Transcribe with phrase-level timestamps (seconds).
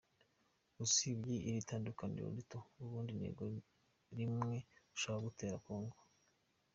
[0.85, 3.43] Usibye iri tandukaniro rito ubundi intego
[4.15, 5.97] n’imwe: ugushaka gutera Congo.